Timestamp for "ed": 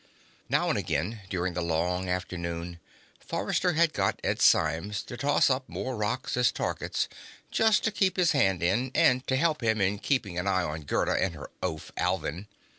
4.23-4.41